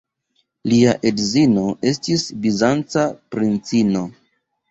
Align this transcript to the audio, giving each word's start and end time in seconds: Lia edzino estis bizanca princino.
Lia 0.71 0.93
edzino 1.09 1.65
estis 1.91 2.25
bizanca 2.47 3.05
princino. 3.37 4.05